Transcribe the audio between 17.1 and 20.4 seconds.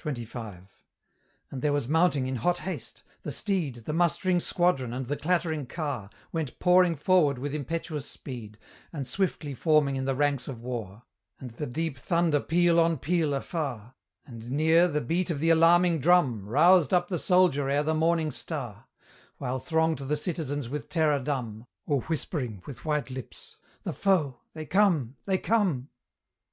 soldier ere the morning star; While thronged the